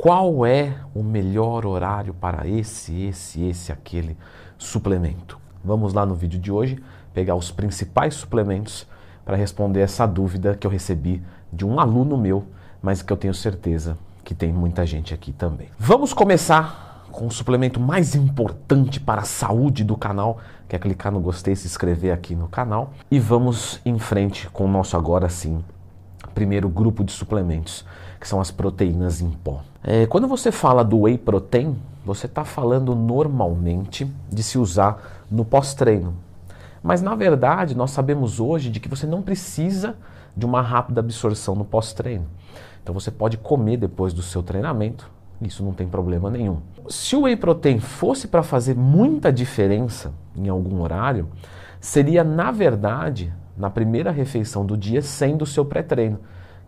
[0.00, 4.16] qual é o melhor horário para esse, esse, esse, aquele
[4.56, 5.38] suplemento.
[5.62, 8.86] Vamos lá no vídeo de hoje pegar os principais suplementos
[9.26, 12.46] para responder essa dúvida que eu recebi de um aluno meu,
[12.80, 15.68] mas que eu tenho certeza que tem muita gente aqui também.
[15.78, 21.12] Vamos começar com o suplemento mais importante para a saúde do canal, que é clicar
[21.12, 25.28] no gostei, se inscrever aqui no canal e vamos em frente com o nosso agora
[25.28, 25.62] sim
[26.34, 27.84] primeiro grupo de suplementos,
[28.18, 29.62] que são as proteínas em pó.
[29.82, 35.44] É, quando você fala do whey protein, você está falando normalmente de se usar no
[35.44, 36.14] pós-treino.
[36.82, 39.96] Mas na verdade, nós sabemos hoje de que você não precisa
[40.36, 42.26] de uma rápida absorção no pós-treino.
[42.82, 45.10] Então você pode comer depois do seu treinamento,
[45.40, 46.58] isso não tem problema nenhum.
[46.88, 51.28] Se o whey protein fosse para fazer muita diferença em algum horário,
[51.80, 56.18] seria na verdade na primeira refeição do dia, sendo o seu pré-treino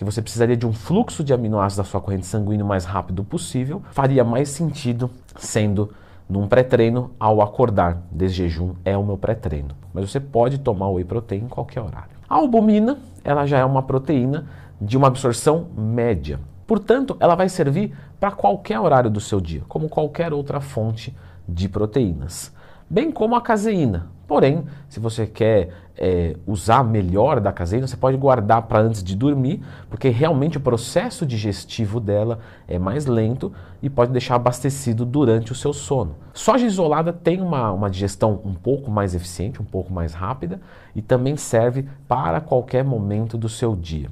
[0.00, 3.22] que você precisaria de um fluxo de aminoácidos da sua corrente sanguínea o mais rápido
[3.22, 5.90] possível, faria mais sentido sendo
[6.26, 7.98] num pré-treino ao acordar.
[8.10, 9.74] Desde jejum é o meu pré-treino.
[9.92, 12.16] Mas você pode tomar whey protein em qualquer horário.
[12.26, 14.46] A albumina, ela já é uma proteína
[14.80, 16.40] de uma absorção média.
[16.66, 21.14] Portanto, ela vai servir para qualquer horário do seu dia, como qualquer outra fonte
[21.46, 22.54] de proteínas.
[22.90, 28.16] Bem como a caseína, Porém, se você quer é, usar melhor da caseína, você pode
[28.16, 32.38] guardar para antes de dormir, porque realmente o processo digestivo dela
[32.68, 36.14] é mais lento e pode deixar abastecido durante o seu sono.
[36.32, 40.60] Soja isolada tem uma, uma digestão um pouco mais eficiente, um pouco mais rápida
[40.94, 44.08] e também serve para qualquer momento do seu dia.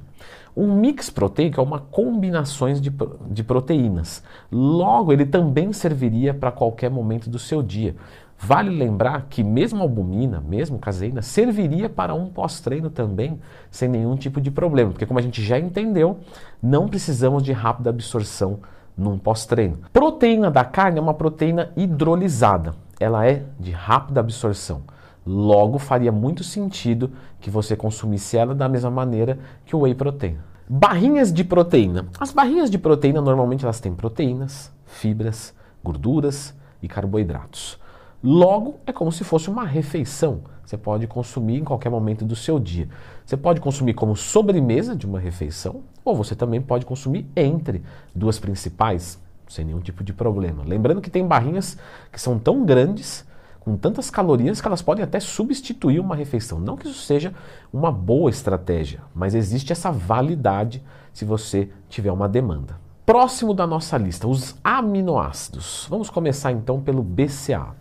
[0.57, 2.91] Um mix proteico é uma combinação de,
[3.31, 4.21] de proteínas.
[4.51, 7.95] Logo, ele também serviria para qualquer momento do seu dia.
[8.41, 13.37] Vale lembrar que mesmo albumina, mesmo caseína, serviria para um pós-treino também,
[13.69, 16.19] sem nenhum tipo de problema, porque como a gente já entendeu,
[16.63, 18.59] não precisamos de rápida absorção
[18.97, 19.79] num pós-treino.
[19.91, 24.83] Proteína da carne é uma proteína hidrolisada, ela é de rápida absorção.
[25.25, 30.37] Logo, faria muito sentido que você consumisse ela da mesma maneira que o whey protein.
[30.67, 32.07] Barrinhas de proteína.
[32.17, 35.53] As barrinhas de proteína normalmente elas têm proteínas, fibras,
[35.83, 37.77] gorduras e carboidratos.
[38.21, 40.41] Logo, é como se fosse uma refeição.
[40.65, 42.89] Você pode consumir em qualquer momento do seu dia.
[43.25, 47.81] Você pode consumir como sobremesa de uma refeição, ou você também pode consumir entre
[48.13, 50.63] duas principais, sem nenhum tipo de problema.
[50.65, 51.77] Lembrando que tem barrinhas
[52.11, 53.25] que são tão grandes,
[53.61, 56.59] com tantas calorias, que elas podem até substituir uma refeição.
[56.59, 57.33] Não que isso seja
[57.71, 62.77] uma boa estratégia, mas existe essa validade se você tiver uma demanda.
[63.05, 65.87] Próximo da nossa lista, os aminoácidos.
[65.89, 67.75] Vamos começar então pelo BCA.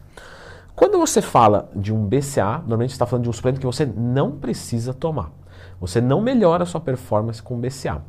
[0.78, 4.31] Quando você fala de um BCA, normalmente está falando de um suplemento que você não
[4.31, 5.33] precisa tomar.
[5.81, 8.00] Você não melhora a sua performance com BCA.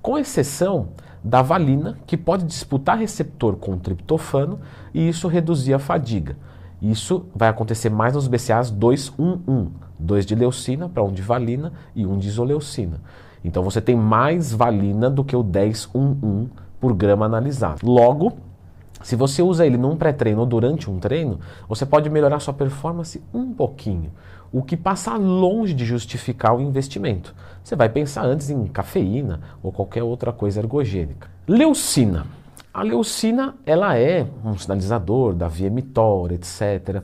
[0.00, 0.90] Com exceção
[1.24, 4.60] da valina, que pode disputar receptor com o triptofano
[4.94, 6.36] e isso reduzir a fadiga.
[6.80, 12.06] Isso vai acontecer mais nos BCAs 211, 2 de leucina para um de valina e
[12.06, 13.00] um de isoleucina.
[13.42, 17.84] Então você tem mais valina do que o 1011 por grama analisado.
[17.84, 18.34] Logo,
[19.02, 23.22] se você usa ele num pré-treino ou durante um treino, você pode melhorar sua performance
[23.32, 24.12] um pouquinho,
[24.52, 27.34] o que passa longe de justificar o investimento.
[27.64, 31.30] Você vai pensar antes em cafeína ou qualquer outra coisa ergogênica.
[31.46, 32.26] Leucina.
[32.72, 37.02] A leucina, ela é um sinalizador da via mTOR, etc.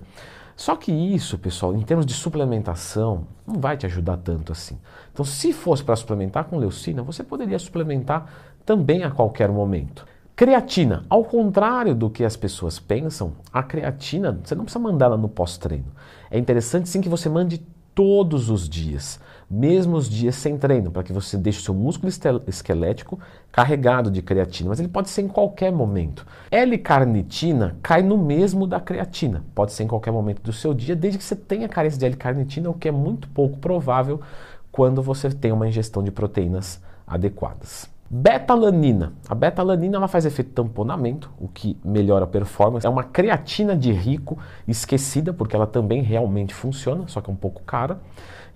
[0.57, 4.79] Só que isso, pessoal, em termos de suplementação, não vai te ajudar tanto assim.
[5.13, 8.27] Então, se fosse para suplementar com leucina, você poderia suplementar
[8.65, 10.05] também a qualquer momento.
[10.39, 15.17] Creatina, ao contrário do que as pessoas pensam, a creatina você não precisa mandar ela
[15.17, 15.87] no pós-treino.
[16.31, 17.59] É interessante sim que você mande
[17.93, 19.19] todos os dias,
[19.51, 22.13] mesmo os dias sem treino, para que você deixe o seu músculo
[22.47, 23.19] esquelético
[23.51, 26.25] carregado de creatina, mas ele pode ser em qualquer momento.
[26.53, 31.19] L-carnitina cai no mesmo da creatina, pode ser em qualquer momento do seu dia, desde
[31.19, 34.21] que você tenha carência de L-carnitina, o que é muito pouco provável
[34.71, 37.91] quando você tem uma ingestão de proteínas adequadas.
[38.11, 39.13] Betalanina.
[39.29, 42.87] A betalanina ela faz efeito tamponamento, o que melhora a performance.
[42.87, 47.37] É uma creatina de rico esquecida, porque ela também realmente funciona, só que é um
[47.37, 47.99] pouco cara,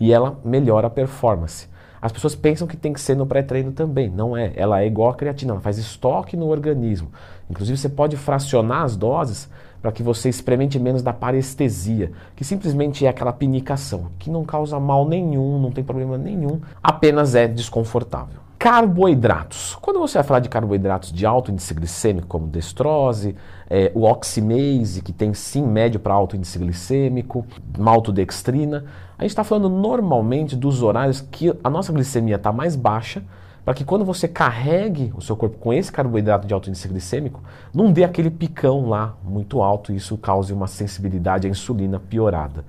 [0.00, 1.69] e ela melhora a performance.
[2.00, 4.09] As pessoas pensam que tem que ser no pré-treino também.
[4.09, 4.53] Não é.
[4.56, 7.11] Ela é igual a creatina, ela faz estoque no organismo.
[7.50, 9.50] Inclusive, você pode fracionar as doses
[9.82, 14.81] para que você experimente menos da parestesia, que simplesmente é aquela pinicação, que não causa
[14.81, 18.42] mal nenhum, não tem problema nenhum, apenas é desconfortável.
[18.62, 19.76] Carboidratos.
[19.82, 23.35] Quando você vai falar de carboidratos de alto índice glicêmico, como destrose,
[23.69, 27.44] é, o oximase, que tem sim médio para alto índice glicêmico,
[27.76, 28.85] maltodextrina,
[29.19, 33.25] a gente está falando normalmente dos horários que a nossa glicemia está mais baixa,
[33.64, 37.41] para que quando você carregue o seu corpo com esse carboidrato de alto índice glicêmico,
[37.73, 42.64] não dê aquele picão lá muito alto e isso cause uma sensibilidade à insulina piorada.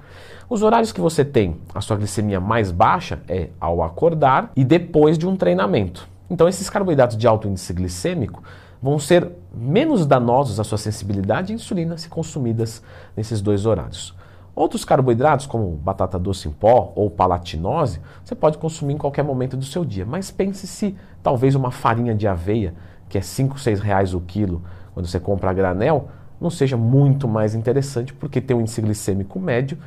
[0.48, 5.18] Os horários que você tem a sua glicemia mais baixa é ao acordar e depois
[5.18, 6.08] de um treinamento.
[6.30, 8.44] Então esses carboidratos de alto índice glicêmico
[8.82, 12.84] vão ser menos danosos à sua sensibilidade à insulina se consumidas
[13.16, 14.14] nesses dois horários.
[14.56, 19.58] Outros carboidratos, como batata doce em pó ou palatinose, você pode consumir em qualquer momento
[19.58, 20.06] do seu dia.
[20.06, 22.76] Mas pense se talvez uma farinha de aveia,
[23.10, 24.62] que é 5, 6 reais o quilo,
[24.94, 26.08] quando você compra a granel,
[26.40, 29.78] não seja muito mais interessante porque tem um índice glicêmico médio,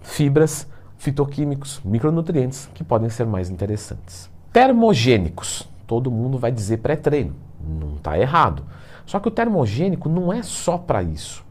[0.00, 0.66] fibras,
[0.96, 4.30] fitoquímicos, micronutrientes que podem ser mais interessantes.
[4.52, 5.68] Termogênicos.
[5.86, 7.34] Todo mundo vai dizer pré-treino.
[7.60, 8.64] Não está errado.
[9.04, 11.44] Só que o termogênico não é só para isso.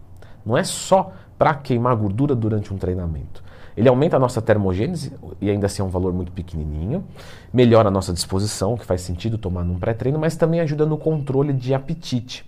[0.45, 3.43] Não é só para queimar gordura durante um treinamento.
[3.75, 7.03] Ele aumenta a nossa termogênese e ainda assim é um valor muito pequenininho,
[7.51, 11.51] melhora a nossa disposição, que faz sentido tomar num pré-treino, mas também ajuda no controle
[11.53, 12.45] de apetite.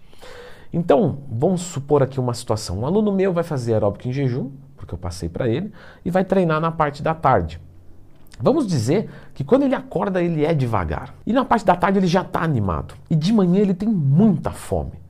[0.72, 2.80] Então, vamos supor aqui uma situação.
[2.80, 5.72] Um aluno meu vai fazer aeróbico em jejum, porque eu passei para ele,
[6.04, 7.60] e vai treinar na parte da tarde.
[8.40, 11.16] Vamos dizer que quando ele acorda ele é devagar.
[11.26, 12.94] E na parte da tarde ele já está animado.
[13.10, 15.05] E de manhã ele tem muita fome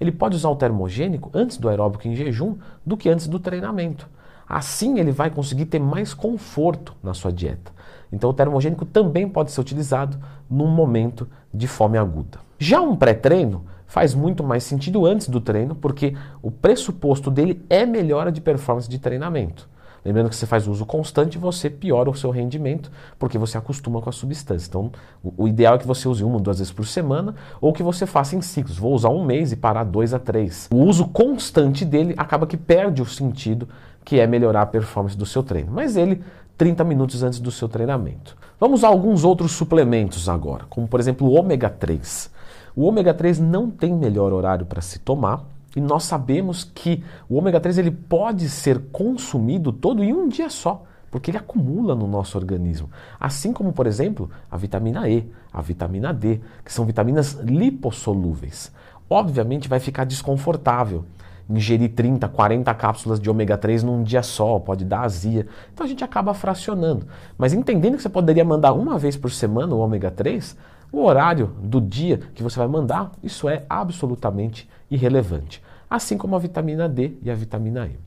[0.00, 4.08] ele pode usar o termogênico antes do aeróbico em jejum do que antes do treinamento.
[4.48, 7.72] Assim ele vai conseguir ter mais conforto na sua dieta.
[8.12, 10.18] Então o termogênico também pode ser utilizado
[10.48, 12.38] num momento de fome aguda.
[12.58, 17.86] Já um pré-treino faz muito mais sentido antes do treino, porque o pressuposto dele é
[17.86, 19.68] melhora de performance de treinamento.
[20.08, 24.08] Lembrando que você faz uso constante, você piora o seu rendimento, porque você acostuma com
[24.08, 24.66] a substância.
[24.66, 24.90] Então,
[25.22, 27.82] o, o ideal é que você use uma ou duas vezes por semana, ou que
[27.82, 28.78] você faça em ciclos.
[28.78, 30.66] Vou usar um mês e parar dois a três.
[30.72, 33.68] O uso constante dele acaba que perde o sentido,
[34.02, 35.70] que é melhorar a performance do seu treino.
[35.70, 36.24] Mas ele,
[36.56, 38.34] 30 minutos antes do seu treinamento.
[38.58, 42.30] Vamos a alguns outros suplementos agora, como por exemplo o ômega 3.
[42.74, 45.44] O ômega 3 não tem melhor horário para se tomar,
[45.78, 50.50] e nós sabemos que o ômega 3 ele pode ser consumido todo em um dia
[50.50, 52.90] só, porque ele acumula no nosso organismo.
[53.18, 58.72] Assim como, por exemplo, a vitamina E, a vitamina D, que são vitaminas lipossolúveis.
[59.08, 61.04] Obviamente vai ficar desconfortável
[61.48, 65.46] ingerir 30, 40 cápsulas de ômega 3 num dia só, pode dar azia.
[65.72, 67.06] Então a gente acaba fracionando.
[67.38, 70.56] Mas entendendo que você poderia mandar uma vez por semana o ômega 3,
[70.90, 75.62] o horário do dia que você vai mandar, isso é absolutamente irrelevante.
[75.88, 77.98] Assim como a vitamina D e a vitamina E.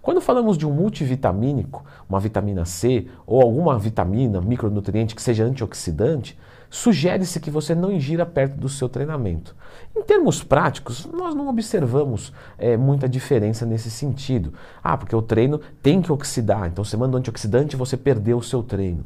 [0.00, 6.38] Quando falamos de um multivitamínico, uma vitamina C ou alguma vitamina, micronutriente que seja antioxidante,
[6.68, 9.54] sugere-se que você não ingira perto do seu treinamento.
[9.94, 14.54] Em termos práticos, nós não observamos é, muita diferença nesse sentido.
[14.82, 18.38] Ah, porque o treino tem que oxidar, então você manda um antioxidante e você perdeu
[18.38, 19.04] o seu treino.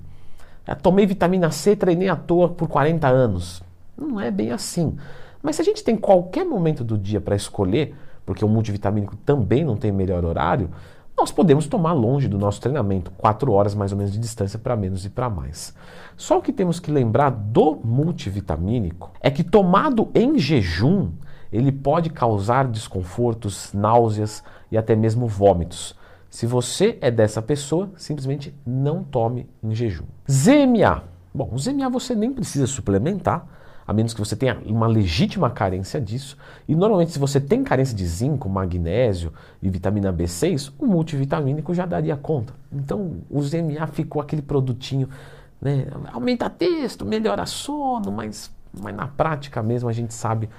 [0.67, 3.63] Ah, tomei vitamina C, treinei à toa por 40 anos.
[3.97, 4.97] Não é bem assim.
[5.43, 9.65] Mas se a gente tem qualquer momento do dia para escolher, porque o multivitamínico também
[9.65, 10.71] não tem melhor horário,
[11.17, 14.77] nós podemos tomar longe do nosso treinamento, 4 horas mais ou menos de distância para
[14.77, 15.73] menos e para mais.
[16.17, 21.13] Só o que temos que lembrar do multivitamínico é que tomado em jejum,
[21.51, 25.95] ele pode causar desconfortos, náuseas e até mesmo vômitos.
[26.37, 30.05] Se você é dessa pessoa, simplesmente não tome em jejum.
[30.31, 31.05] ZMA.
[31.35, 33.47] Bom, o ZMA você nem precisa suplementar,
[33.87, 36.37] a menos que você tenha uma legítima carência disso.
[36.69, 41.87] E normalmente, se você tem carência de zinco, magnésio e vitamina B6, o multivitamínico já
[41.87, 42.53] daria conta.
[42.71, 45.09] Então, o ZMA ficou aquele produtinho,
[45.59, 45.87] né?
[46.13, 50.51] Aumenta texto, melhora sono, mas, mas na prática mesmo a gente sabe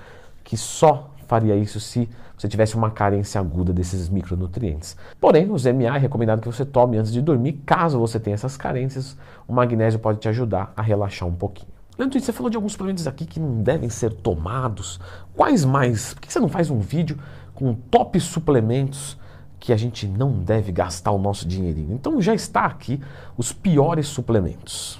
[0.43, 4.95] que só faria isso se você tivesse uma carência aguda desses micronutrientes.
[5.19, 8.55] Porém, o ZMA é recomendado que você tome antes de dormir, caso você tenha essas
[8.55, 9.17] carências,
[9.47, 11.71] o magnésio pode te ajudar a relaxar um pouquinho.
[11.97, 14.99] Leandro, você falou de alguns suplementos aqui que não devem ser tomados.
[15.35, 16.13] Quais mais?
[16.13, 17.17] Por que você não faz um vídeo
[17.55, 19.17] com top suplementos
[19.59, 21.93] que a gente não deve gastar o nosso dinheirinho?
[21.93, 23.01] Então já está aqui
[23.35, 24.99] os piores suplementos.